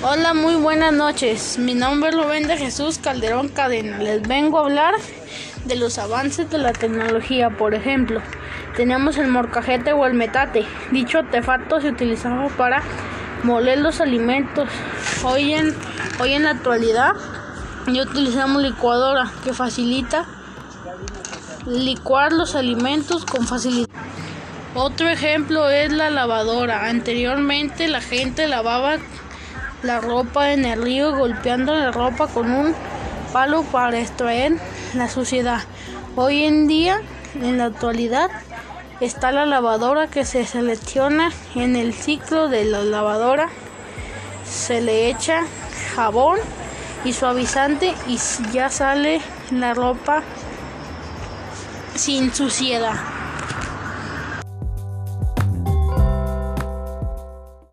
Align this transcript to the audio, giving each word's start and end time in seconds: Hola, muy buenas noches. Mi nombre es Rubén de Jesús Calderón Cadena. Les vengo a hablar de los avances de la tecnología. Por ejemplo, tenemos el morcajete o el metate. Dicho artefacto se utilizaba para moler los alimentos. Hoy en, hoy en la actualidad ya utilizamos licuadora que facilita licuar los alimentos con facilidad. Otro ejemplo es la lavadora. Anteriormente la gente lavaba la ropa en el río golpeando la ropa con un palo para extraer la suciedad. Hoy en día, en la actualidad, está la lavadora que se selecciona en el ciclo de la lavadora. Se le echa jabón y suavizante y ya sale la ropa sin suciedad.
Hola, 0.00 0.32
muy 0.32 0.54
buenas 0.54 0.92
noches. 0.92 1.58
Mi 1.58 1.74
nombre 1.74 2.10
es 2.10 2.14
Rubén 2.14 2.46
de 2.46 2.56
Jesús 2.56 2.98
Calderón 2.98 3.48
Cadena. 3.48 3.98
Les 3.98 4.22
vengo 4.22 4.58
a 4.58 4.62
hablar 4.62 4.94
de 5.64 5.74
los 5.74 5.98
avances 5.98 6.48
de 6.48 6.58
la 6.58 6.72
tecnología. 6.72 7.50
Por 7.50 7.74
ejemplo, 7.74 8.22
tenemos 8.76 9.18
el 9.18 9.26
morcajete 9.26 9.92
o 9.92 10.06
el 10.06 10.14
metate. 10.14 10.64
Dicho 10.92 11.18
artefacto 11.18 11.80
se 11.80 11.88
utilizaba 11.88 12.46
para 12.50 12.80
moler 13.42 13.80
los 13.80 14.00
alimentos. 14.00 14.68
Hoy 15.24 15.54
en, 15.54 15.74
hoy 16.20 16.34
en 16.34 16.44
la 16.44 16.50
actualidad 16.50 17.14
ya 17.88 18.02
utilizamos 18.02 18.62
licuadora 18.62 19.32
que 19.42 19.52
facilita 19.52 20.26
licuar 21.66 22.32
los 22.32 22.54
alimentos 22.54 23.24
con 23.24 23.48
facilidad. 23.48 23.88
Otro 24.76 25.08
ejemplo 25.08 25.68
es 25.68 25.90
la 25.90 26.08
lavadora. 26.08 26.86
Anteriormente 26.86 27.88
la 27.88 28.00
gente 28.00 28.46
lavaba 28.46 28.98
la 29.82 30.00
ropa 30.00 30.52
en 30.52 30.64
el 30.64 30.82
río 30.82 31.16
golpeando 31.16 31.74
la 31.74 31.90
ropa 31.90 32.26
con 32.28 32.50
un 32.50 32.74
palo 33.32 33.62
para 33.62 33.98
extraer 33.98 34.56
la 34.94 35.08
suciedad. 35.08 35.60
Hoy 36.16 36.44
en 36.44 36.66
día, 36.66 37.00
en 37.40 37.58
la 37.58 37.66
actualidad, 37.66 38.30
está 39.00 39.30
la 39.32 39.46
lavadora 39.46 40.08
que 40.08 40.24
se 40.24 40.44
selecciona 40.44 41.30
en 41.54 41.76
el 41.76 41.94
ciclo 41.94 42.48
de 42.48 42.64
la 42.64 42.82
lavadora. 42.82 43.48
Se 44.44 44.80
le 44.80 45.08
echa 45.08 45.42
jabón 45.94 46.38
y 47.04 47.12
suavizante 47.12 47.94
y 48.06 48.18
ya 48.52 48.70
sale 48.70 49.20
la 49.50 49.74
ropa 49.74 50.22
sin 51.94 52.34
suciedad. 52.34 53.17